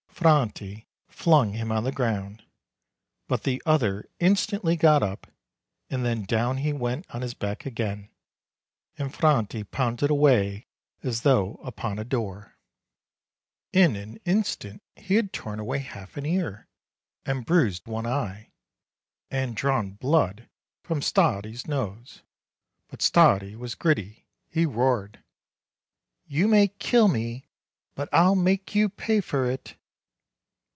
[0.21, 2.43] Franti flung him on the ground;
[3.27, 5.25] but the other instantly got up,
[5.89, 8.07] and then down he went on his back again,
[8.99, 10.67] and Franti pounded away
[11.01, 12.55] as though upon a door.
[13.73, 16.67] In an instant he had torn away half an ear,
[17.25, 18.51] and bruised one eye,
[19.31, 20.47] and drawn blood
[20.83, 22.21] from Stardi's nose.
[22.89, 25.23] But Stardi was gritty; he roared:
[26.27, 27.47] "You may kill me,
[27.95, 29.77] but I'll make you pay for it!"